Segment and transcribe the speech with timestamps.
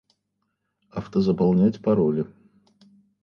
[0.89, 2.25] Автозаполнять пароли